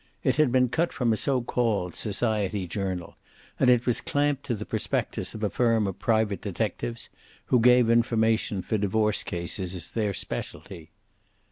[0.23, 3.17] It had been cut from a so called society journal,
[3.59, 7.09] and it was clamped to the prospectus of a firm of private detectives
[7.53, 10.89] who gave information for divorce cases as their specialty.